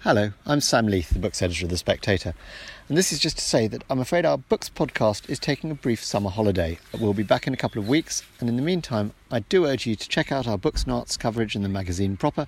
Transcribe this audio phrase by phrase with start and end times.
[0.00, 2.34] Hello, I'm Sam Leith, the books editor of The Spectator,
[2.88, 5.74] and this is just to say that I'm afraid our books podcast is taking a
[5.74, 6.78] brief summer holiday.
[7.00, 9.84] We'll be back in a couple of weeks, and in the meantime, I do urge
[9.84, 12.46] you to check out our books and arts coverage in the magazine proper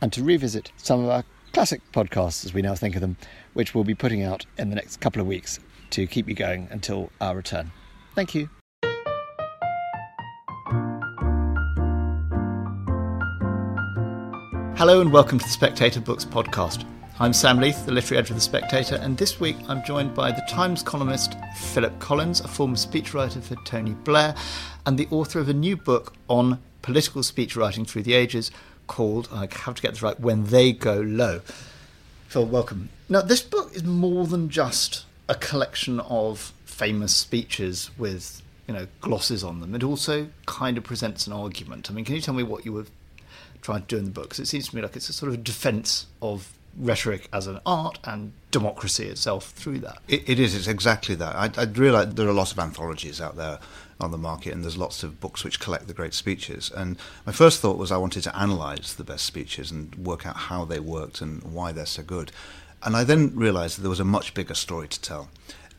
[0.00, 3.16] and to revisit some of our classic podcasts, as we now think of them,
[3.54, 5.58] which we'll be putting out in the next couple of weeks
[5.90, 7.72] to keep you going until our return.
[8.14, 8.50] Thank you.
[14.76, 16.84] Hello and welcome to the Spectator Books podcast.
[17.20, 20.32] I'm Sam Leith, the literary editor of The Spectator, and this week I'm joined by
[20.32, 24.34] the Times columnist Philip Collins, a former speechwriter for Tony Blair,
[24.84, 28.50] and the author of a new book on political speech writing through the ages
[28.88, 31.42] called, I have to get this right, When They Go Low.
[32.26, 32.88] Phil, welcome.
[33.08, 38.88] Now, this book is more than just a collection of famous speeches with you know
[39.00, 39.74] glosses on them.
[39.76, 41.90] It also kind of presents an argument.
[41.90, 42.86] I mean, can you tell me what you were
[43.64, 44.24] trying to do in the book?
[44.24, 47.60] Because it seems to me like it's a sort of defence of rhetoric as an
[47.64, 49.98] art and democracy itself through that.
[50.08, 50.54] It, it is.
[50.54, 51.34] It's exactly that.
[51.34, 53.58] I, I realise there are lots of anthologies out there
[54.00, 56.70] on the market, and there's lots of books which collect the great speeches.
[56.74, 60.36] And my first thought was I wanted to analyse the best speeches and work out
[60.36, 62.32] how they worked and why they're so good.
[62.82, 65.30] And I then realised that there was a much bigger story to tell,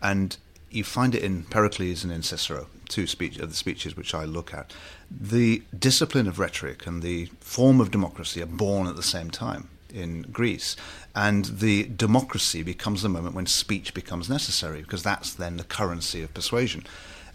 [0.01, 0.37] and
[0.71, 4.25] you find it in Pericles and in Cicero, two speech, of the speeches which I
[4.25, 4.73] look at.
[5.09, 9.69] The discipline of rhetoric and the form of democracy are born at the same time
[9.93, 10.75] in Greece.
[11.15, 16.21] And the democracy becomes the moment when speech becomes necessary, because that's then the currency
[16.21, 16.85] of persuasion.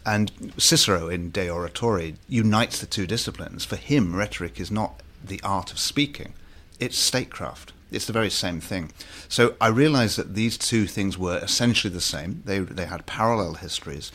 [0.04, 3.64] And Cicero in De Oratore unites the two disciplines.
[3.64, 6.34] For him, rhetoric is not the art of speaking,
[6.78, 7.72] it's statecraft.
[7.90, 8.92] It's the very same thing.
[9.28, 12.42] So I realized that these two things were essentially the same.
[12.44, 14.12] They, they had parallel histories.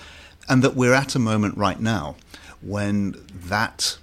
[0.48, 2.16] And that we're at a moment right now
[2.62, 3.98] when that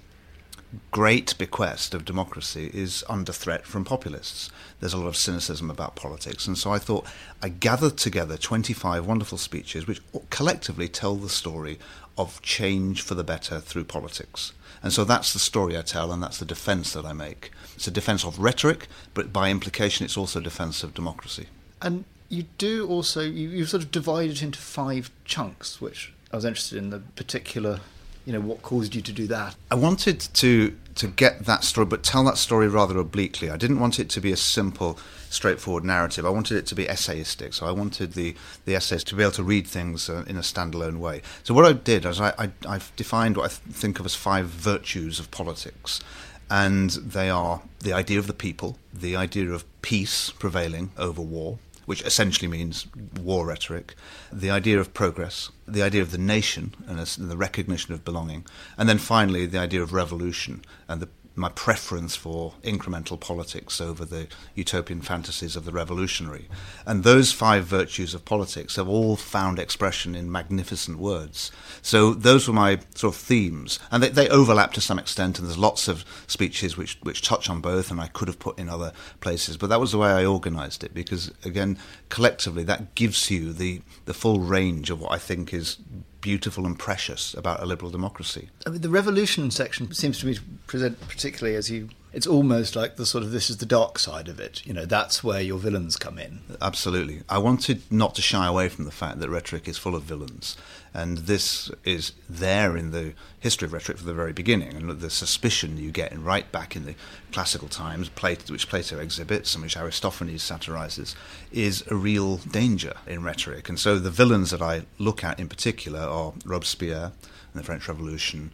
[0.91, 4.49] great bequest of democracy is under threat from populists.
[4.79, 6.47] There's a lot of cynicism about politics.
[6.47, 7.05] And so I thought
[7.41, 11.79] I gathered together 25 wonderful speeches which collectively tell the story
[12.17, 14.53] of change for the better through politics.
[14.81, 17.51] And so that's the story I tell, and that's the defense that I make.
[17.75, 21.47] It's a defense of rhetoric, but by implication, it's also a defense of democracy.
[21.81, 26.35] And you do also, you, you sort of divide it into five chunks, which I
[26.35, 27.79] was interested in the particular
[28.25, 29.55] you know what caused you to do that.
[29.69, 33.49] I wanted to to get that story but tell that story rather obliquely.
[33.49, 34.97] I didn't want it to be a simple
[35.29, 36.25] straightforward narrative.
[36.25, 37.53] I wanted it to be essayistic.
[37.53, 38.35] So i wanted the
[38.65, 41.21] the essays to be able to read things uh, in a standalone way.
[41.43, 44.47] So what i did is I, I i've defined what i think of as five
[44.47, 46.01] virtues of politics.
[46.49, 51.59] And they are the idea of the people the idea of peace prevailing over war
[51.85, 52.87] which essentially means
[53.19, 53.95] war rhetoric,
[54.31, 58.45] the idea of progress, the idea of the nation and the recognition of belonging,
[58.77, 64.05] and then finally the idea of revolution and the my preference for incremental politics over
[64.05, 66.47] the utopian fantasies of the revolutionary.
[66.85, 71.51] And those five virtues of politics have all found expression in magnificent words.
[71.81, 73.79] So those were my sort of themes.
[73.89, 77.49] And they, they overlap to some extent, and there's lots of speeches which, which touch
[77.49, 79.57] on both, and I could have put in other places.
[79.57, 81.79] But that was the way I organized it, because again,
[82.09, 85.77] collectively, that gives you the, the full range of what I think is
[86.23, 88.49] beautiful and precious about a liberal democracy.
[88.65, 91.89] I mean, the revolution section seems to me to present particularly as you.
[92.13, 94.65] It's almost like the sort of this is the dark side of it.
[94.65, 96.41] You know, that's where your villains come in.
[96.61, 97.23] Absolutely.
[97.27, 100.55] I wanted not to shy away from the fact that rhetoric is full of villains,
[100.93, 104.75] and this is there in the history of rhetoric from the very beginning.
[104.75, 106.93] And the suspicion you get in right back in the
[107.31, 111.15] classical times, Plato, which Plato exhibits and which Aristophanes satirizes,
[111.51, 113.69] is a real danger in rhetoric.
[113.69, 117.11] And so the villains that I look at in particular are Robespierre
[117.53, 118.51] and the French Revolution,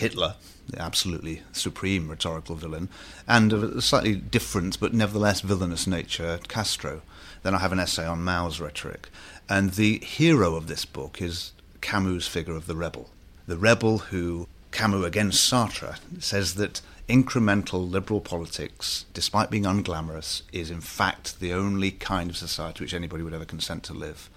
[0.00, 2.88] Hitler, the absolutely supreme rhetorical villain,
[3.28, 7.02] and of a slightly different but nevertheless villainous nature, Castro.
[7.42, 9.10] Then I have an essay on Mao's rhetoric.
[9.46, 11.52] And the hero of this book is
[11.82, 13.10] Camus' figure of the rebel.
[13.46, 20.70] The rebel who, Camus against Sartre, says that incremental liberal politics, despite being unglamorous, is
[20.70, 24.30] in fact the only kind of society which anybody would ever consent to live.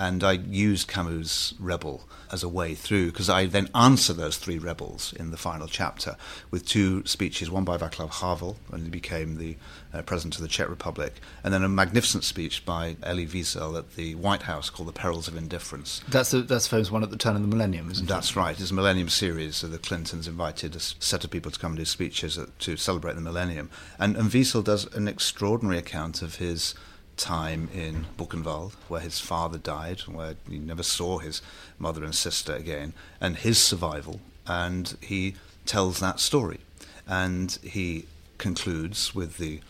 [0.00, 4.58] And I used Camus' Rebel as a way through because I then answer those three
[4.58, 6.16] rebels in the final chapter
[6.50, 9.58] with two speeches, one by Václav Havel when he became the
[9.92, 13.96] uh, president of the Czech Republic, and then a magnificent speech by Elie Wiesel at
[13.96, 17.10] the White House called "The Perils of Indifference." That's the that's the famous one at
[17.10, 18.34] the turn of the millennium, isn't that's it?
[18.34, 18.58] That's right.
[18.58, 19.56] It's a Millennium series.
[19.56, 22.78] So the Clintons invited a set of people to come and do speeches at, to
[22.78, 23.68] celebrate the millennium,
[23.98, 26.74] and, and Wiesel does an extraordinary account of his
[27.20, 31.42] time in Buchenwald, where his father died, where he never saw his
[31.78, 34.20] mother and sister again, and his survival.
[34.46, 35.36] And he
[35.66, 36.60] tells that story.
[37.06, 38.06] And he
[38.38, 39.60] concludes with the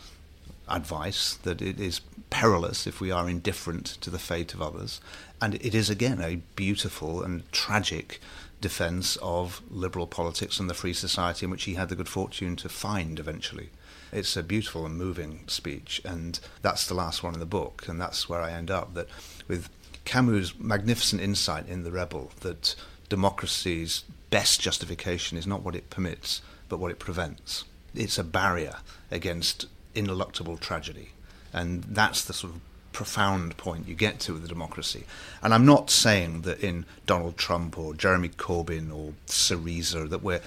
[0.68, 2.00] advice that it is
[2.30, 5.00] perilous if we are indifferent to the fate of others.
[5.42, 8.20] And it is, again, a beautiful and tragic
[8.60, 12.56] defense of liberal politics and the free society in which he had the good fortune
[12.56, 13.70] to find eventually.
[14.12, 18.00] It's a beautiful and moving speech, and that's the last one in the book, and
[18.00, 18.94] that's where I end up.
[18.94, 19.08] That
[19.46, 19.68] with
[20.04, 22.74] Camus' magnificent insight in The Rebel, that
[23.08, 27.64] democracy's best justification is not what it permits, but what it prevents.
[27.94, 28.76] It's a barrier
[29.10, 31.10] against ineluctable tragedy.
[31.52, 32.60] And that's the sort of
[32.92, 35.04] profound point you get to with the democracy.
[35.42, 40.40] And I'm not saying that in Donald Trump or Jeremy Corbyn or Syriza that we're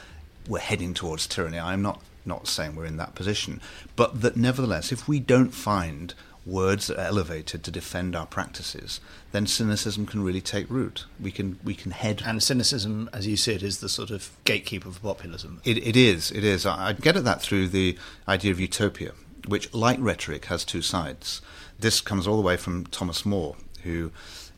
[0.47, 1.57] we're heading towards tyranny.
[1.57, 3.61] I'm not not saying we're in that position,
[3.95, 6.13] but that nevertheless, if we don't find
[6.45, 8.99] words that are elevated to defend our practices,
[9.31, 11.05] then cynicism can really take root.
[11.19, 12.21] We can we can head.
[12.25, 15.61] And cynicism, as you see it, is the sort of gatekeeper of populism.
[15.63, 16.31] It, it is.
[16.31, 16.65] It is.
[16.65, 17.97] I, I get at that through the
[18.27, 19.13] idea of utopia
[19.47, 21.41] which, like rhetoric, has two sides.
[21.79, 24.11] This comes all the way from Thomas More, who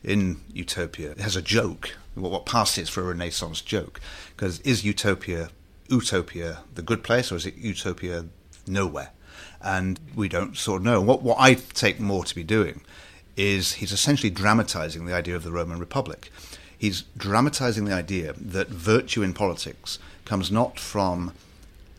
[0.04, 4.00] in Utopia has a joke, what, what passes for a Renaissance joke.
[4.36, 5.48] Because is Utopia,
[5.88, 8.26] Utopia the good place, or is it Utopia
[8.66, 9.10] nowhere?
[9.60, 11.00] And we don't sort of know.
[11.00, 12.82] What, what I take More to be doing
[13.36, 16.30] is he's essentially dramatizing the idea of the Roman Republic.
[16.78, 21.32] He's dramatizing the idea that virtue in politics comes not from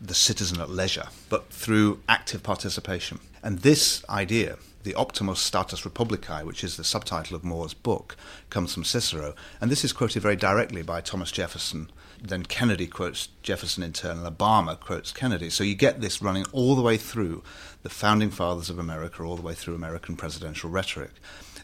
[0.00, 3.18] the citizen at leisure, but through active participation.
[3.42, 8.16] And this idea, the Optimus Status Republicae, which is the subtitle of More's book,
[8.50, 9.34] comes from Cicero.
[9.60, 11.90] And this is quoted very directly by Thomas Jefferson.
[12.20, 15.50] Then Kennedy quotes Jefferson in turn, and Obama quotes Kennedy.
[15.50, 17.42] So you get this running all the way through
[17.82, 21.12] the founding fathers of America, all the way through American presidential rhetoric.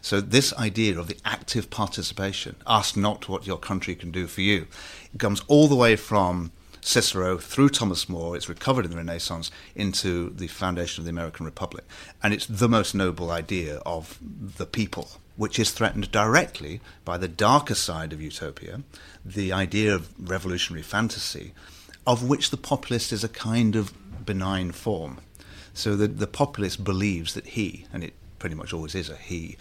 [0.01, 4.41] So this idea of the active participation, ask not what your country can do for
[4.41, 4.67] you,
[5.17, 6.51] comes all the way from
[6.85, 8.35] Cicero through Thomas More.
[8.35, 11.83] It's recovered in the Renaissance into the foundation of the American Republic.
[12.21, 17.27] And it's the most noble idea of the people, which is threatened directly by the
[17.27, 18.83] darker side of utopia,
[19.25, 21.53] the idea of revolutionary fantasy,
[22.05, 23.91] of which the populist is a kind of
[24.23, 25.17] benign form.
[25.73, 29.57] So the, the populist believes that he, and it pretty much always is a he,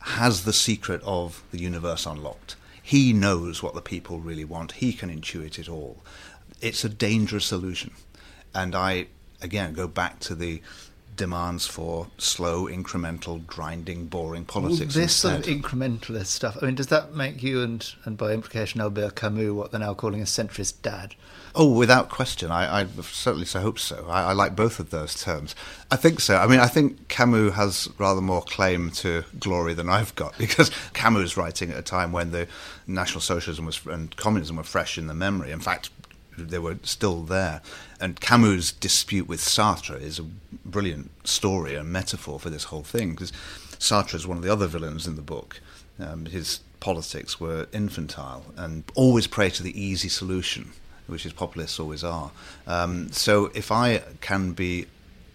[0.00, 2.56] has the secret of the universe unlocked.
[2.82, 4.72] He knows what the people really want.
[4.72, 6.02] He can intuit it all
[6.64, 7.92] it's a dangerous solution.
[8.54, 9.06] And I,
[9.42, 10.62] again, go back to the
[11.16, 14.94] demands for slow, incremental, grinding, boring politics.
[14.94, 16.56] This sort of incrementalist stuff.
[16.60, 19.94] I mean, does that make you and, and by implication Albert Camus what they're now
[19.94, 21.14] calling a centrist dad?
[21.54, 22.50] Oh, without question.
[22.50, 24.06] I, I certainly so hope so.
[24.08, 25.54] I, I, like both of those terms.
[25.88, 26.36] I think so.
[26.36, 30.72] I mean, I think Camus has rather more claim to glory than I've got because
[30.94, 32.48] Camus is writing at a time when the
[32.88, 35.52] National Socialism was, and communism were fresh in the memory.
[35.52, 35.90] In fact,
[36.36, 37.60] they were still there.
[38.00, 40.24] And Camus' dispute with Sartre is a
[40.64, 43.32] brilliant story and metaphor for this whole thing because
[43.78, 45.60] Sartre is one of the other villains in the book.
[45.98, 50.72] Um, his politics were infantile and always prey to the easy solution,
[51.06, 52.30] which his populists always are.
[52.66, 54.86] Um, so if I can be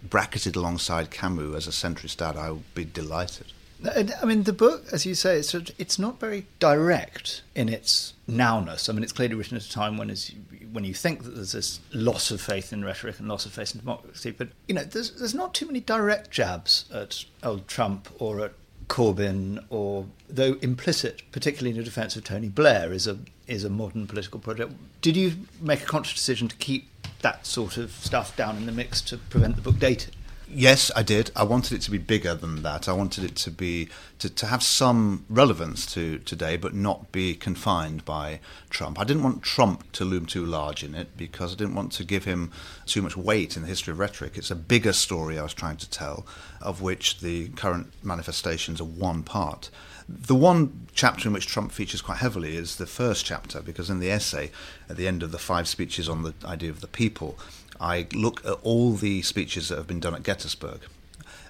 [0.04, 3.48] bracketed alongside Camus as a centrist dad, I will be delighted.
[3.86, 8.90] I mean, the book, as you say, it's, it's not very direct in its nowness.
[8.90, 10.31] I mean, it's clearly written at a time when, as
[10.71, 13.74] when you think that there's this loss of faith in rhetoric and loss of faith
[13.74, 18.10] in democracy, but you know, there's there's not too many direct jabs at old Trump
[18.19, 18.54] or at
[18.88, 23.69] Corbyn, or though implicit, particularly in the defence of Tony Blair, is a is a
[23.69, 24.73] modern political project.
[25.02, 26.90] Did you make a conscious decision to keep
[27.21, 30.14] that sort of stuff down in the mix to prevent the book dating?
[30.52, 31.30] Yes, I did.
[31.36, 32.90] I wanted it to be bigger than that.
[32.90, 33.88] I wanted it to be
[34.18, 38.40] to, to have some relevance to today, but not be confined by
[38.72, 39.00] Trump.
[39.00, 42.04] I didn't want Trump to loom too large in it because I didn't want to
[42.04, 42.52] give him
[42.88, 44.38] too much weight in the history of rhetoric.
[44.38, 46.26] It's a bigger story I was trying to tell,
[46.62, 49.70] of which the current manifestations are one part.
[50.11, 53.99] The one chapter in which Trump features quite heavily is the first chapter, because in
[53.99, 54.49] the essay,
[54.89, 57.37] at the end of the five speeches on the idea of the people,
[57.80, 60.81] I look at all the speeches that have been done at Gettysburg.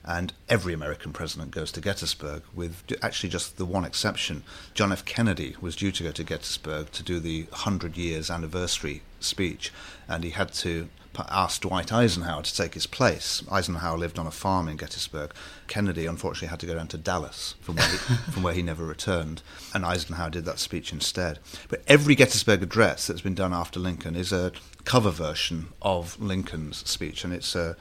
[0.04, 4.44] And every American president goes to Gettysburg, with actually just the one exception.
[4.74, 5.06] John F.
[5.06, 9.72] Kennedy was due to go to Gettysburg to do the 100 years anniversary speech,
[10.06, 13.44] and he had to ask Dwight Eisenhower to take his place.
[13.52, 15.34] Eisenhower lived on a farm in Gettysburg.
[15.68, 17.98] Kennedy, unfortunately, had to go down to Dallas, from where, he,
[18.32, 19.42] from where he never returned,
[19.74, 21.40] and Eisenhower did that speech instead.
[21.68, 24.52] But every Gettysburg address that's been done after Lincoln is a
[24.86, 27.76] cover version of Lincoln's speech, and it's a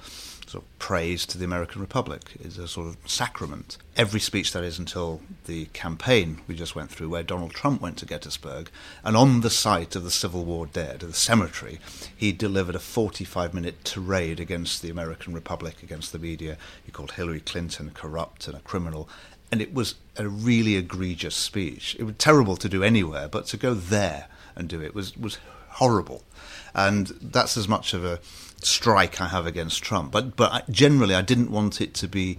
[0.48, 3.76] sort of praise to the American Republic, is a sort of sacrament.
[3.96, 7.98] Every speech that is until the campaign we just went through, where Donald Trump went
[7.98, 8.70] to Gettysburg,
[9.04, 11.78] and on the site of the Civil War dead, the cemetery,
[12.16, 16.56] he delivered a 45 minute tirade against the American Republic, against the media.
[16.84, 19.08] He called Hillary Clinton corrupt and a criminal.
[19.50, 21.96] And it was a really egregious speech.
[21.98, 25.38] It was terrible to do anywhere, but to go there and do it was, was
[25.68, 26.22] horrible.
[26.74, 28.20] And that's as much of a
[28.62, 30.12] strike I have against Trump.
[30.12, 32.38] But but generally, I didn't want it to be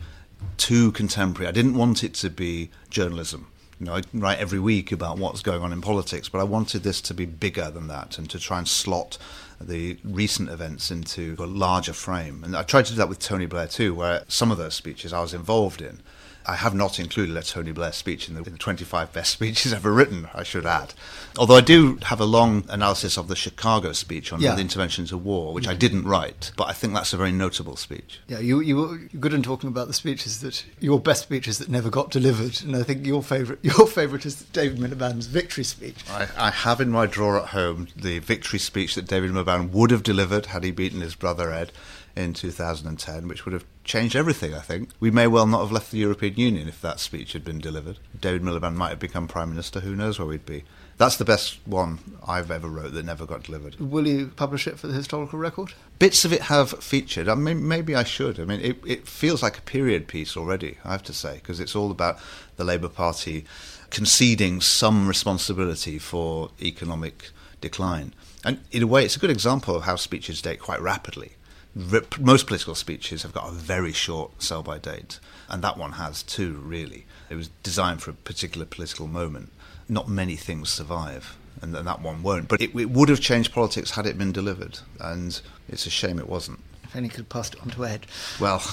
[0.58, 1.48] too contemporary.
[1.48, 3.48] I didn't want it to be journalism.
[3.80, 6.84] You know, I write every week about what's going on in politics, but I wanted
[6.84, 9.18] this to be bigger than that and to try and slot
[9.62, 12.44] the recent events into a larger frame.
[12.44, 15.14] And I tried to do that with Tony Blair too, where some of those speeches
[15.14, 16.02] I was involved in
[16.50, 19.72] I have not included a Tony Blair speech in the, in the 25 best speeches
[19.72, 20.96] ever written, I should add.
[21.38, 24.56] Although I do have a long analysis of the Chicago speech on yeah.
[24.56, 27.75] the intervention into war, which I didn't write, but I think that's a very notable
[27.75, 28.20] speech.
[28.27, 31.70] Yeah, you, you were good in talking about the speeches that, your best speeches that
[31.70, 32.60] never got delivered.
[32.63, 35.98] And I think your favourite your favourite is David Miliband's victory speech.
[36.10, 39.91] I, I have in my drawer at home the victory speech that David Miliband would
[39.91, 41.72] have delivered had he beaten his brother Ed
[42.15, 44.91] in 2010, which would have changed everything, I think.
[45.00, 47.98] We may well not have left the European Union if that speech had been delivered.
[48.17, 50.63] David Miliband might have become Prime Minister, who knows where we'd be.
[50.98, 53.79] That's the best one I've ever wrote that never got delivered.
[53.79, 55.74] Will you publish it for the historical record?
[55.98, 57.27] Bits of it have featured.
[57.27, 58.39] I mean, maybe I should.
[58.39, 61.60] I mean, it, it feels like a period piece already, I have to say, because
[61.60, 62.19] it's all about
[62.58, 63.46] the Labour Party
[63.89, 68.13] conceding some responsibility for economic decline.
[68.46, 71.34] And in a way, it's a good example of how speeches date quite rapidly
[71.76, 76.24] most political speeches have got a very short sell by date, and that one has
[76.24, 77.06] too, really.
[77.30, 79.52] It was designed for a particular political moment.
[79.88, 82.48] Not many things survive, and, that one won't.
[82.48, 86.20] But it, it, would have changed politics had it been delivered, and it's a shame
[86.20, 86.60] it wasn't.
[86.89, 88.08] If only could have passed it on to Ed.
[88.39, 88.63] Well,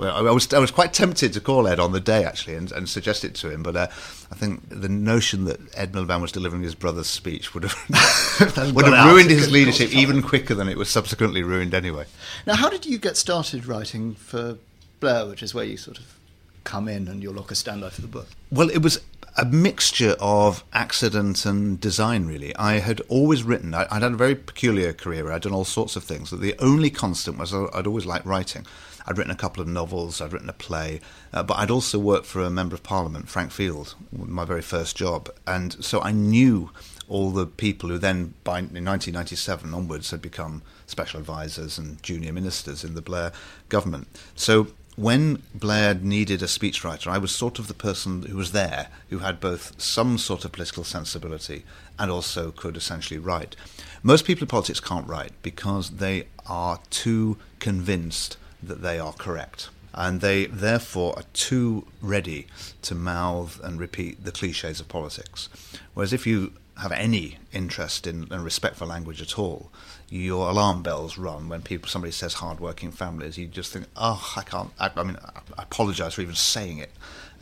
[0.00, 2.88] I was I was quite tempted to call Ed on the day actually and, and
[2.88, 3.86] suggest it to him, but uh,
[4.32, 8.86] I think the notion that Ed Miliband was delivering his brother's speech would have would
[8.86, 12.06] have ruined his leadership even quicker than it was subsequently ruined anyway.
[12.46, 14.58] Now, how did you get started writing for
[15.00, 16.18] Blair, which is where you sort of
[16.64, 18.28] come in and you're like a standby for the book?
[18.50, 19.00] Well, it was
[19.36, 22.54] a mixture of accident and design, really.
[22.56, 25.96] I had always written, I, would had a very peculiar career, I'd done all sorts
[25.96, 26.30] of things.
[26.30, 28.66] The only constant was I'd always liked writing.
[29.06, 31.00] I'd written a couple of novels, I'd written a play,
[31.32, 34.96] uh, but I'd also worked for a member of parliament, Frank Field, my very first
[34.96, 35.28] job.
[35.46, 36.70] And so I knew
[37.08, 42.32] all the people who then, by in 1997 onwards, had become special advisors and junior
[42.32, 43.32] ministers in the Blair
[43.68, 44.08] government.
[44.34, 48.88] So when Blair needed a speechwriter, I was sort of the person who was there,
[49.10, 51.64] who had both some sort of political sensibility
[51.98, 53.56] and also could essentially write.
[54.02, 59.70] Most people in politics can't write because they are too convinced that they are correct.
[59.92, 62.46] And they therefore are too ready
[62.82, 65.48] to mouth and repeat the cliches of politics.
[65.94, 69.70] Whereas if you have any interest in and respect for language at all,
[70.14, 73.36] your alarm bells run when people somebody says hardworking families.
[73.36, 74.70] You just think, oh, I can't.
[74.78, 75.18] I, I mean,
[75.58, 76.92] I apologise for even saying it.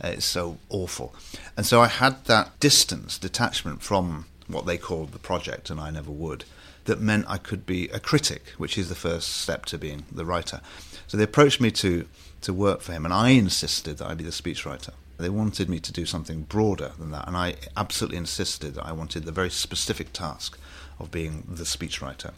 [0.03, 1.13] Uh, it's so awful.
[1.55, 5.91] And so I had that distance, detachment from what they called the project, and I
[5.91, 6.45] never would.
[6.85, 10.25] That meant I could be a critic, which is the first step to being the
[10.25, 10.59] writer.
[11.07, 12.07] So they approached me to,
[12.41, 14.93] to work for him, and I insisted that I be the speechwriter.
[15.19, 18.93] They wanted me to do something broader than that, and I absolutely insisted that I
[18.93, 20.57] wanted the very specific task
[20.99, 22.31] of being the speechwriter.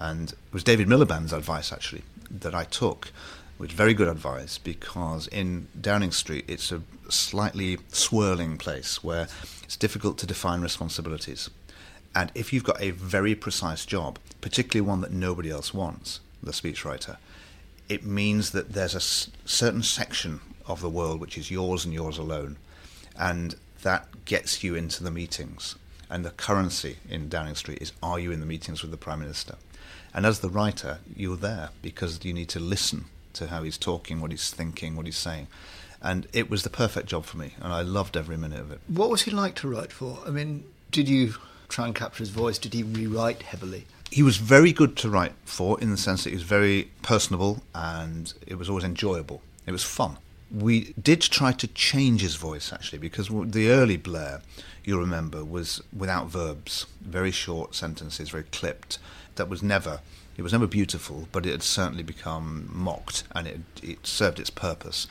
[0.00, 3.10] And it was David Miliband's advice, actually, that I took,
[3.56, 9.28] which very good advice, because in Downing Street it's a slightly swirling place where
[9.64, 11.50] it's difficult to define responsibilities.
[12.14, 16.52] And if you've got a very precise job, particularly one that nobody else wants, the
[16.52, 17.16] speechwriter,
[17.88, 21.94] it means that there's a s- certain section of the world which is yours and
[21.94, 22.56] yours alone,
[23.18, 25.74] and that gets you into the meetings.
[26.10, 29.20] And the currency in Downing Street is are you in the meetings with the Prime
[29.20, 29.56] Minister?
[30.14, 34.20] And as the writer, you're there because you need to listen to how he's talking,
[34.20, 35.48] what he's thinking, what he's saying.
[36.00, 38.80] And it was the perfect job for me, and I loved every minute of it.
[38.86, 40.20] What was he like to write for?
[40.26, 41.34] I mean, did you
[41.68, 42.56] try and capture his voice?
[42.56, 43.86] Did he rewrite heavily?
[44.10, 47.62] he was very good to write for in the sense that he was very personable
[47.74, 49.42] and it was always enjoyable.
[49.66, 50.16] It was fun.
[50.50, 54.40] We did try to change his voice actually because the early Blair,
[54.84, 58.98] you'll remember, was without verbs, very short sentences, very clipped.
[59.36, 60.00] That was never.
[60.36, 64.50] It was never beautiful, but it had certainly become mocked, and it, it served its
[64.50, 65.08] purpose.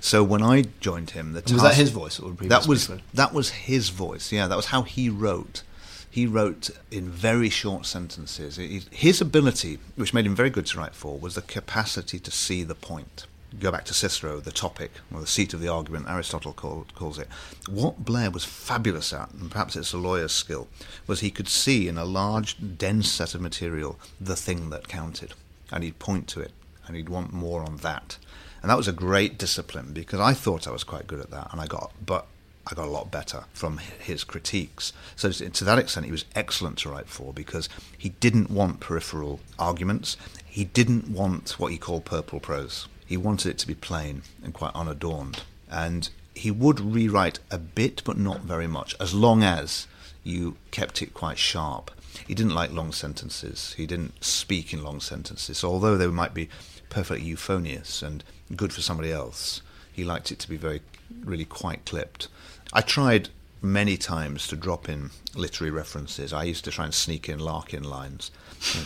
[0.00, 3.50] So when I joined him, the was that his voice or that was that was
[3.50, 4.32] his voice.
[4.32, 5.62] Yeah, that was how he wrote
[6.10, 8.56] He wrote in very short sentences.
[8.90, 12.64] His ability, which made him very good to write for, was the capacity to see
[12.64, 13.26] the point.
[13.58, 17.18] Go back to Cicero, the topic, or the seat of the argument, Aristotle call, calls
[17.18, 17.28] it.
[17.68, 20.68] What Blair was fabulous at, and perhaps it's a lawyer's skill,
[21.06, 25.34] was he could see in a large, dense set of material the thing that counted.
[25.72, 26.52] And he'd point to it,
[26.86, 28.18] and he'd want more on that.
[28.62, 31.48] And that was a great discipline because I thought I was quite good at that,
[31.50, 32.26] and I got, but
[32.70, 34.92] I got a lot better from his critiques.
[35.16, 39.40] So to that extent, he was excellent to write for because he didn't want peripheral
[39.58, 40.16] arguments.
[40.46, 42.86] He didn't want what he called purple prose.
[43.10, 45.42] He wanted it to be plain and quite unadorned.
[45.68, 49.88] And he would rewrite a bit, but not very much, as long as
[50.22, 51.90] you kept it quite sharp.
[52.28, 53.74] He didn't like long sentences.
[53.76, 55.58] He didn't speak in long sentences.
[55.58, 56.50] So although they might be
[56.88, 58.22] perfectly euphonious and
[58.54, 59.60] good for somebody else,
[59.92, 60.80] he liked it to be very,
[61.24, 62.28] really quite clipped.
[62.72, 66.32] I tried many times to drop in literary references.
[66.32, 68.30] I used to try and sneak in Larkin lines.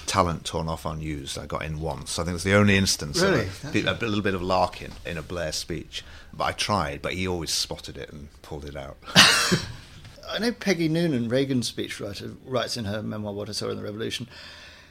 [0.07, 2.19] Talent torn off unused, I got in once.
[2.19, 3.47] I think it's the only instance really?
[3.47, 6.05] of a, a, little bit of Larkin in a Blair speech.
[6.33, 8.97] But I tried, but he always spotted it and pulled it out.
[10.29, 13.83] I know Peggy Noonan, Reagan's speechwriter, writes in her memoir What I Saw in the
[13.83, 14.29] Revolution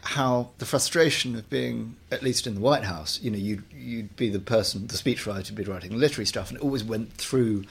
[0.05, 4.15] how the frustration of being, at least in the White House, you know, you'd, you'd
[4.17, 7.63] be the person, the speechwriter, would be writing literary stuff, and it always went through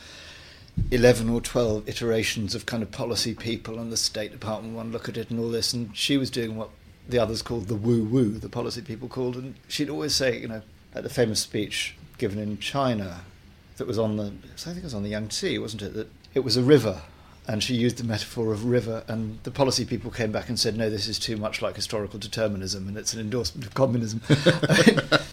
[0.91, 5.09] 11 or 12 iterations of kind of policy people and the State Department one look
[5.09, 5.75] at it and all this.
[5.75, 6.71] And she was doing what
[7.09, 9.37] the others called the woo woo, the policy people called.
[9.37, 10.63] And she'd always say, you know,
[10.95, 13.23] at the famous speech given in China
[13.77, 15.95] that was on the, I think it was on the Yangtze, wasn't it?
[15.95, 17.03] That it was a river
[17.47, 20.77] and she used the metaphor of river and the policy people came back and said
[20.77, 24.21] no this is too much like historical determinism and it's an endorsement of communism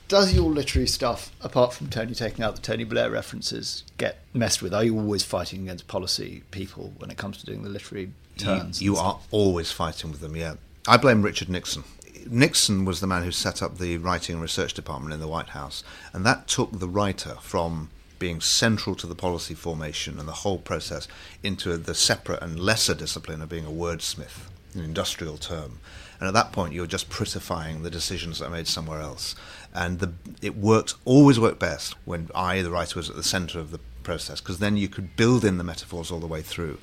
[0.07, 4.61] does your literary stuff apart from tony taking out the tony blair references get messed
[4.61, 8.11] with are you always fighting against policy people when it comes to doing the literary
[8.37, 10.55] turns you, you are always fighting with them yeah
[10.87, 11.83] i blame richard nixon
[12.29, 15.49] Nixon was the man who set up the writing and research department in the White
[15.49, 15.83] House,
[16.13, 20.59] and that took the writer from being central to the policy formation and the whole
[20.59, 21.07] process
[21.41, 25.79] into the separate and lesser discipline of being a wordsmith, an industrial term.
[26.19, 29.35] And at that point, you're just prettifying the decisions that are made somewhere else.
[29.73, 33.59] And the, it worked, always worked best when I, the writer, was at the centre
[33.59, 36.77] of the process, because then you could build in the metaphors all the way through.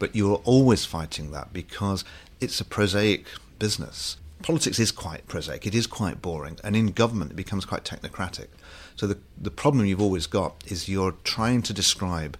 [0.00, 2.04] But you're always fighting that because
[2.40, 3.26] it's a prosaic
[3.60, 4.16] business.
[4.42, 8.48] Politics is quite prosaic, it is quite boring, and in government it becomes quite technocratic.
[8.96, 12.36] So the, the problem you've always got is you're trying to describe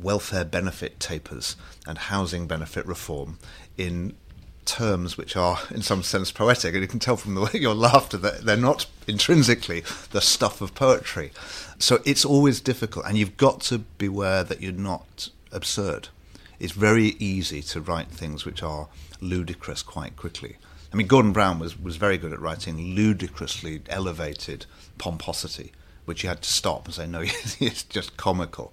[0.00, 3.38] welfare benefit tapers and housing benefit reform
[3.76, 4.14] in
[4.64, 6.74] terms which are, in some sense, poetic.
[6.74, 10.60] And you can tell from the way your laughter that they're not intrinsically the stuff
[10.60, 11.32] of poetry.
[11.78, 16.08] So it's always difficult, and you've got to beware that you're not absurd.
[16.62, 18.86] It's very easy to write things which are
[19.20, 20.58] ludicrous quite quickly.
[20.92, 25.72] I mean, Gordon Brown was, was very good at writing ludicrously elevated pomposity
[26.04, 27.20] which you had to stop and say, no,
[27.60, 28.72] it's just comical.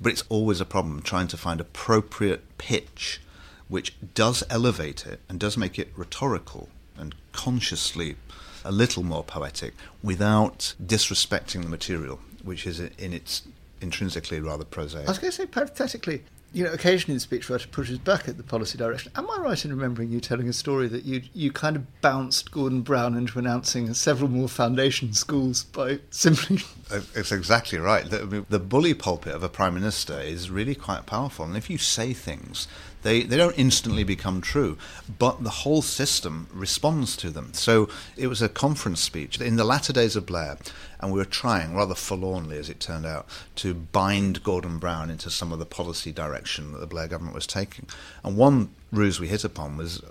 [0.00, 3.20] But it's always a problem trying to find appropriate pitch
[3.68, 8.16] which does elevate it and does make it rhetorical and consciously
[8.64, 13.42] a little more poetic without disrespecting the material, which is in its
[13.80, 15.06] intrinsically rather prosaic.
[15.06, 18.42] I was going to say, parenthetically, you know, occasionally the speechwriter pushes back at the
[18.42, 19.12] policy direction.
[19.16, 22.50] Am I right in remembering you telling a story that you you kind of bounced
[22.50, 26.60] Gordon Brown into announcing several more foundation schools by simply?
[27.14, 28.08] It's exactly right.
[28.08, 31.76] The, the bully pulpit of a prime minister is really quite powerful, and if you
[31.76, 32.66] say things
[33.02, 34.76] they, they don't instantly become true,
[35.18, 37.52] but the whole system responds to them.
[37.54, 40.58] So it was a conference speech in the latter days of Blair,
[40.98, 45.30] and we were trying, rather forlornly as it turned out, to bind Gordon Brown into
[45.30, 46.37] some of the policy direction
[46.72, 47.86] that the Blair government was taking.
[48.24, 50.02] And one ruse we hit upon was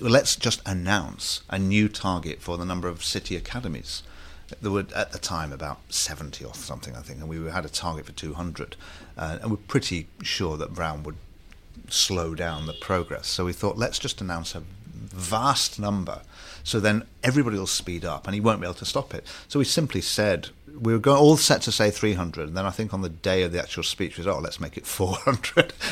[0.00, 4.02] let's just announce a new target for the number of city academies.
[4.60, 7.68] There were at the time about 70 or something, I think, and we had a
[7.68, 8.76] target for 200.
[9.16, 11.16] Uh, and we're pretty sure that Brown would
[11.88, 13.28] slow down the progress.
[13.28, 14.62] So we thought, let's just announce a
[14.94, 16.22] vast number.
[16.62, 19.26] So then everybody will speed up and he won't be able to stop it.
[19.48, 20.48] So we simply said,
[20.80, 22.48] we were going, all set to say 300.
[22.48, 24.60] And then I think on the day of the actual speech, we said, oh, let's
[24.60, 25.72] make it 400.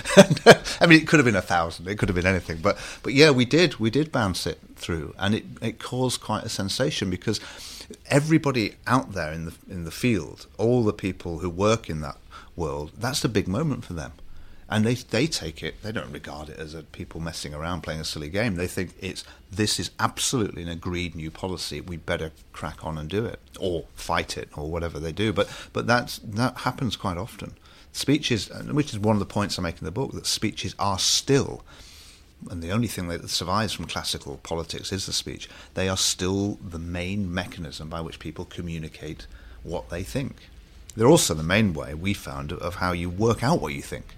[0.46, 1.88] Uh, I mean, it could have been a 1,000.
[1.88, 2.58] It could have been anything.
[2.58, 3.80] But, but yeah, we did.
[3.80, 5.14] We did bounce it through.
[5.18, 7.40] And it, it caused quite a sensation because
[8.10, 12.18] everybody out there in the, in the field, all the people who work in that
[12.56, 14.12] world, that's the big moment for them
[14.68, 15.82] and they they take it.
[15.82, 18.56] They don't regard it as a people messing around playing a silly game.
[18.56, 21.80] They think it's this is absolutely an agreed new policy.
[21.80, 25.32] We'd better crack on and do it, or fight it, or whatever they do.
[25.32, 27.54] But but that's that happens quite often.
[27.92, 30.98] Speeches, which is one of the points I make in the book, that speeches are
[30.98, 31.64] still
[32.50, 36.58] and the only thing that survives from classical politics is the speech, they are still
[36.62, 39.26] the main mechanism by which people communicate
[39.62, 40.50] what they think.
[40.96, 44.14] They're also the main way we found of how you work out what you think.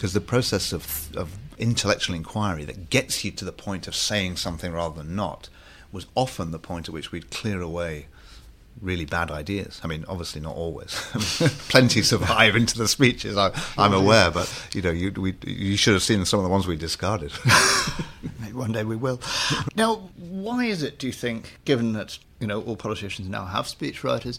[0.00, 4.36] Because the process of, of intellectual inquiry that gets you to the point of saying
[4.36, 5.50] something rather than not
[5.92, 8.06] was often the point at which we'd clear away
[8.80, 9.78] really bad ideas.
[9.84, 10.94] I mean, obviously not always.
[11.68, 13.36] Plenty survive into the speeches.
[13.36, 16.50] I, am aware, but you know, you, we, you should have seen some of the
[16.50, 17.32] ones we discarded.
[18.40, 19.20] Maybe one day we will.
[19.76, 20.98] Now, why is it?
[20.98, 24.38] Do you think, given that you know all politicians now have speechwriters?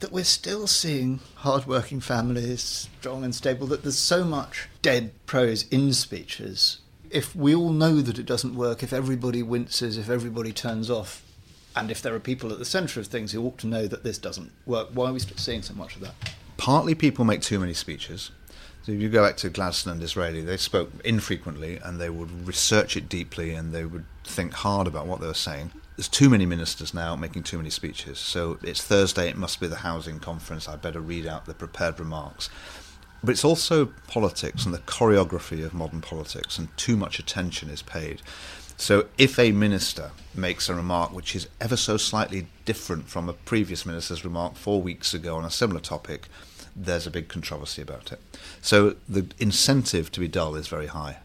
[0.00, 5.66] That we're still seeing hard-working families, strong and stable, that there's so much dead prose
[5.68, 6.78] in speeches.
[7.10, 11.22] If we all know that it doesn't work, if everybody winces, if everybody turns off,
[11.74, 14.02] and if there are people at the centre of things who ought to know that
[14.02, 16.14] this doesn't work, why are we still seeing so much of that?
[16.56, 18.30] Partly people make too many speeches.
[18.82, 22.46] So if you go back to Gladstone and Disraeli, they spoke infrequently and they would
[22.46, 25.72] research it deeply and they would think hard about what they were saying.
[25.96, 28.18] There's too many ministers now making too many speeches.
[28.18, 30.68] So it's Thursday, it must be the housing conference.
[30.68, 32.50] I'd better read out the prepared remarks.
[33.24, 37.80] But it's also politics and the choreography of modern politics, and too much attention is
[37.80, 38.20] paid.
[38.76, 43.32] So if a minister makes a remark which is ever so slightly different from a
[43.32, 46.28] previous minister's remark four weeks ago on a similar topic,
[46.76, 48.20] there's a big controversy about it.
[48.60, 51.18] So the incentive to be dull is very high.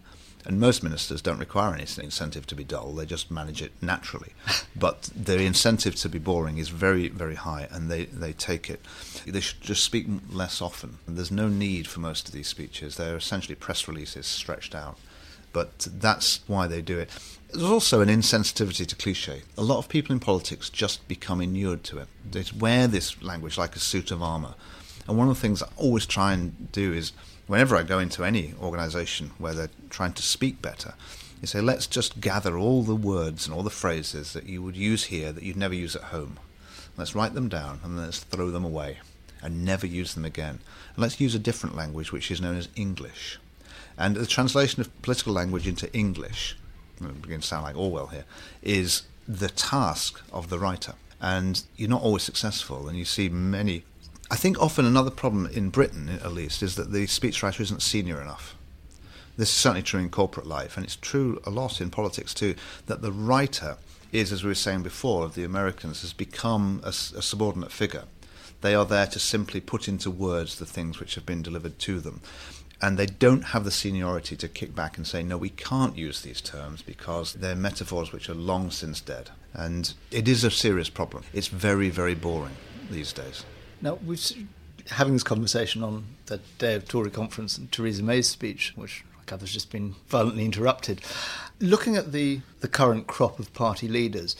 [0.45, 4.33] And most ministers don't require any incentive to be dull, they just manage it naturally.
[4.75, 8.81] but the incentive to be boring is very, very high, and they, they take it.
[9.25, 10.97] They should just speak less often.
[11.05, 14.97] And there's no need for most of these speeches, they're essentially press releases stretched out.
[15.53, 17.09] But that's why they do it.
[17.51, 19.41] There's also an insensitivity to cliche.
[19.57, 22.07] A lot of people in politics just become inured to it.
[22.29, 24.55] They wear this language like a suit of armour.
[25.07, 27.11] And one of the things I always try and do is,
[27.51, 30.93] whenever I go into any organisation where they're trying to speak better,
[31.41, 34.77] you say, let's just gather all the words and all the phrases that you would
[34.77, 36.39] use here that you'd never use at home.
[36.95, 38.99] Let's write them down and let's throw them away
[39.41, 40.59] and never use them again.
[40.95, 43.37] And let's use a different language which is known as English.
[43.97, 46.55] And the translation of political language into English
[47.03, 48.25] I'm to sound like Orwell here,
[48.61, 50.93] is the task of the writer.
[51.19, 53.83] And you're not always successful, and you see many.
[54.31, 58.21] I think often another problem in Britain, at least, is that the speechwriter isn't senior
[58.21, 58.55] enough.
[59.35, 62.55] This is certainly true in corporate life, and it's true a lot in politics too,
[62.85, 63.75] that the writer
[64.13, 68.05] is, as we were saying before, of the Americans, has become a, a subordinate figure.
[68.61, 71.99] They are there to simply put into words the things which have been delivered to
[71.99, 72.21] them
[72.81, 76.21] and they don't have the seniority to kick back and say, no, we can't use
[76.21, 79.29] these terms because they're metaphors which are long since dead.
[79.53, 81.23] And it is a serious problem.
[81.31, 82.55] It's very, very boring
[82.89, 83.45] these days.
[83.81, 84.17] Now, we're
[84.91, 89.23] having this conversation on the day of Tory conference and Theresa May's speech, which I
[89.29, 91.01] gather has just been violently interrupted.
[91.59, 94.35] Looking at the, the current crop of party leaders,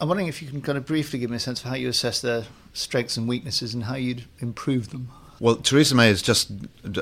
[0.00, 1.88] I'm wondering if you can kind of briefly give me a sense of how you
[1.88, 5.10] assess their strengths and weaknesses and how you'd improve them.
[5.38, 6.50] Well, Theresa May has just,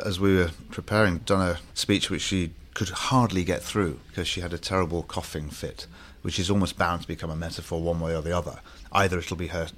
[0.05, 4.43] as we were preparing, done a speech which she could hardly get through because she
[4.43, 5.87] had a terrible coughing fit,
[6.23, 8.61] which is almost bound to become a metaphor one way or the other.
[8.93, 9.69] Either it'll be her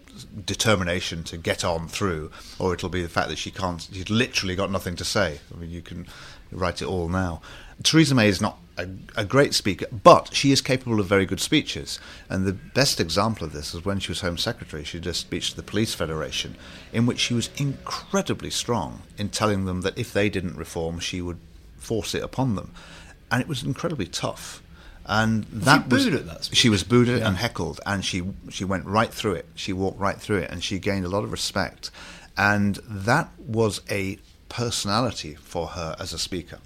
[0.44, 4.56] determination to get on through, or it'll be the fact that she can't, she's literally
[4.56, 5.40] got nothing to say.
[5.54, 6.06] I mean, you can
[6.50, 7.40] write it all now.
[7.82, 11.40] Theresa May is not a, a, great speaker, but she is capable of very good
[11.40, 11.98] speeches.
[12.28, 14.84] And the best example of this is when she was Home Secretary.
[14.84, 16.56] She did a speech to the Police Federation
[16.92, 21.20] in which she was incredibly strong in telling them that if they didn't reform, she
[21.20, 21.38] would
[21.76, 22.72] force it upon them.
[23.30, 24.61] And it was incredibly tough.
[25.06, 27.26] And that was, was that she was booed yeah.
[27.26, 29.46] and heckled, and she she went right through it.
[29.54, 31.90] She walked right through it, and she gained a lot of respect.
[32.36, 36.58] And that was a personality for her as a speaker,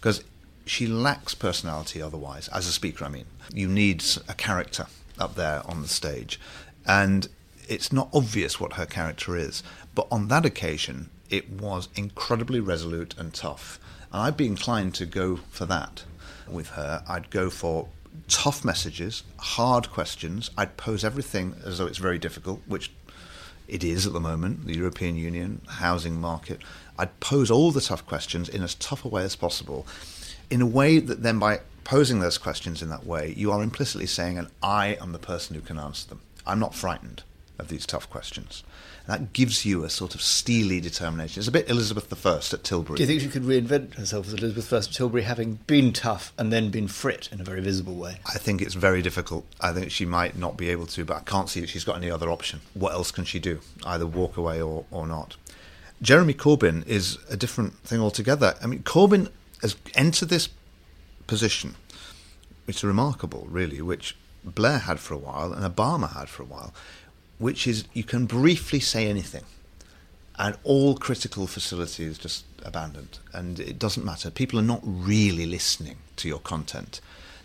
[0.00, 0.22] because
[0.66, 3.24] she lacks personality otherwise, as a speaker, I mean.
[3.52, 4.86] You need a character
[5.18, 6.38] up there on the stage.
[6.86, 7.28] And
[7.68, 9.62] it's not obvious what her character is.
[9.94, 13.80] But on that occasion, it was incredibly resolute and tough.
[14.12, 16.04] And I'd be inclined to go for that
[16.50, 17.02] with her.
[17.08, 17.88] I'd go for
[18.28, 20.50] tough messages, hard questions.
[20.56, 22.90] I'd pose everything as though it's very difficult, which
[23.66, 26.60] it is at the moment, the European Union, housing market.
[26.98, 29.86] I'd pose all the tough questions in as tough a way as possible
[30.50, 34.06] in a way that then by posing those questions in that way, you are implicitly
[34.06, 36.20] saying, and I am the person who can answer them.
[36.46, 37.22] I'm not frightened
[37.58, 38.62] of these tough questions.
[39.08, 41.40] That gives you a sort of steely determination.
[41.40, 42.98] It's a bit Elizabeth I at Tilbury.
[42.98, 46.34] Do you think she could reinvent herself as Elizabeth I at Tilbury, having been tough
[46.36, 48.20] and then been frit in a very visible way?
[48.26, 49.46] I think it's very difficult.
[49.62, 51.96] I think she might not be able to, but I can't see that she's got
[51.96, 52.60] any other option.
[52.74, 53.60] What else can she do?
[53.82, 55.36] Either walk away or, or not.
[56.02, 58.56] Jeremy Corbyn is a different thing altogether.
[58.62, 59.30] I mean, Corbyn
[59.62, 60.50] has entered this
[61.26, 61.76] position
[62.66, 66.46] which is remarkable, really, which Blair had for a while and Obama had for a
[66.46, 66.74] while,
[67.38, 69.44] which is you can briefly say anything,
[70.38, 74.30] and all critical facilities just abandoned, and it doesn't matter.
[74.30, 77.00] People are not really listening to your content;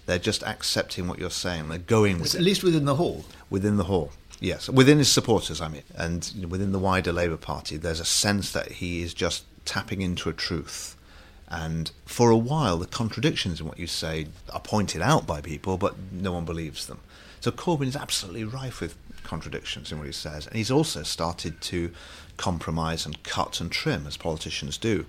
[0.05, 1.69] they're just accepting what you're saying.
[1.69, 3.25] They're going with it at least within the hall.
[3.49, 4.11] within the hall.
[4.39, 8.51] Yes, within his supporters, I mean, and within the wider Labour Party, there's a sense
[8.51, 10.97] that he is just tapping into a truth.
[11.47, 15.77] And for a while, the contradictions in what you say are pointed out by people,
[15.77, 16.99] but no one believes them.
[17.39, 21.61] So Corbyn is absolutely rife with contradictions in what he says, and he's also started
[21.61, 21.91] to
[22.37, 25.05] compromise and cut and trim as politicians do.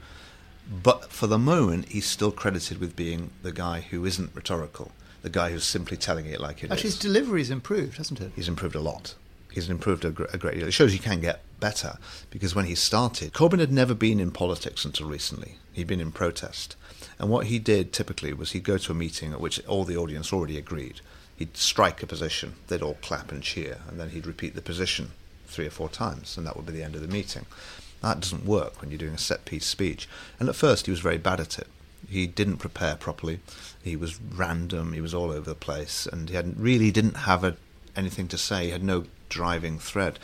[0.82, 5.30] But for the moment, he's still credited with being the guy who isn't rhetorical, the
[5.30, 6.72] guy who's simply telling it like it is.
[6.72, 8.32] Actually, his delivery's improved, hasn't it?
[8.34, 9.14] He's improved a lot.
[9.52, 10.66] He's improved a, gr- a great deal.
[10.66, 11.98] It shows you can get better
[12.30, 15.56] because when he started, Corbyn had never been in politics until recently.
[15.72, 16.76] He'd been in protest.
[17.18, 19.96] And what he did typically was he'd go to a meeting at which all the
[19.96, 21.00] audience already agreed.
[21.36, 25.12] He'd strike a position, they'd all clap and cheer, and then he'd repeat the position
[25.46, 27.46] three or four times, and that would be the end of the meeting.
[28.02, 30.08] That doesn't work when you're doing a set piece speech.
[30.38, 31.66] And at first, he was very bad at it.
[32.08, 33.40] He didn't prepare properly.
[33.82, 34.92] He was random.
[34.92, 37.56] He was all over the place, and he hadn't, really didn't have a,
[37.96, 38.66] anything to say.
[38.66, 40.18] He had no driving thread.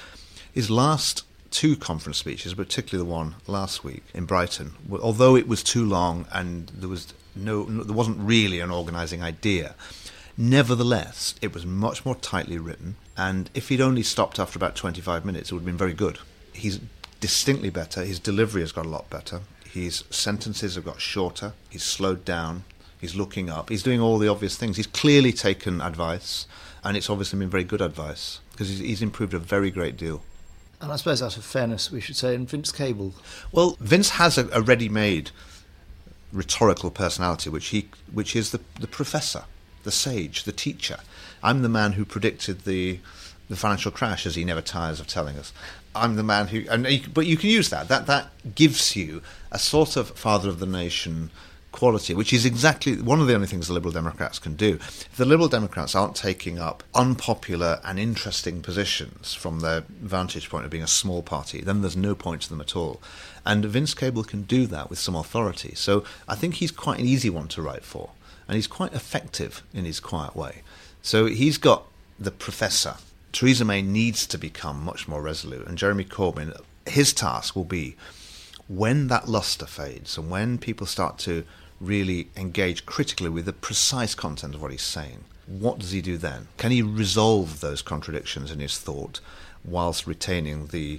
[0.52, 5.62] His last two conference speeches, particularly the one last week in Brighton, although it was
[5.62, 9.74] too long and there was no, there wasn't really an organising idea.
[10.42, 15.22] Nevertheless, it was much more tightly written, and if he'd only stopped after about 25
[15.22, 16.18] minutes, it would have been very good.
[16.54, 16.80] He's
[17.20, 18.06] distinctly better.
[18.06, 19.42] His delivery has got a lot better.
[19.70, 21.52] His sentences have got shorter.
[21.68, 22.64] He's slowed down.
[22.98, 23.68] He's looking up.
[23.68, 24.78] He's doing all the obvious things.
[24.78, 26.46] He's clearly taken advice,
[26.82, 30.22] and it's obviously been very good advice because he's, he's improved a very great deal.
[30.80, 33.12] And I suppose out of fairness, we should say, and Vince Cable.
[33.52, 35.32] Well, Vince has a, a ready-made
[36.32, 39.44] rhetorical personality, which he, which is the the professor,
[39.84, 40.98] the sage, the teacher.
[41.42, 43.00] I'm the man who predicted the
[43.48, 45.52] the financial crash, as he never tires of telling us.
[45.92, 47.88] I'm the man who, and you, but you can use that.
[47.88, 51.30] That that gives you a sort of father of the nation
[51.72, 54.74] quality, which is exactly one of the only things the Liberal Democrats can do.
[54.74, 60.64] If the Liberal Democrats aren't taking up unpopular and interesting positions from their vantage point
[60.64, 63.00] of being a small party, then there's no point to them at all.
[63.46, 65.74] And Vince Cable can do that with some authority.
[65.74, 68.10] So I think he's quite an easy one to write for,
[68.50, 70.62] and he's quite effective in his quiet way.
[71.02, 71.86] So he's got
[72.18, 72.96] the professor.
[73.30, 77.94] Theresa May needs to become much more resolute, and Jeremy Corbyn, his task will be
[78.66, 81.44] when that luster fades and when people start to
[81.80, 86.16] really engage critically with the precise content of what he's saying, what does he do
[86.16, 86.48] then?
[86.56, 89.20] Can he resolve those contradictions in his thought
[89.64, 90.98] whilst retaining the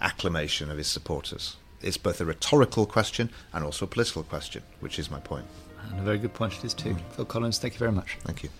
[0.00, 1.56] acclamation of his supporters?
[1.82, 5.44] It's both a rhetorical question and also a political question, which is my point.
[5.90, 6.90] And a very good point it is, too.
[6.90, 7.00] Mm.
[7.12, 8.16] Phil Collins, thank you very much.
[8.24, 8.50] Thank you.